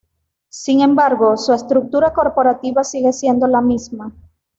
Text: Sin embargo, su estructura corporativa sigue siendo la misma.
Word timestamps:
Sin 0.49 0.81
embargo, 0.81 1.37
su 1.37 1.53
estructura 1.53 2.11
corporativa 2.11 2.83
sigue 2.83 3.13
siendo 3.13 3.45
la 3.45 3.61
misma. 3.61 4.11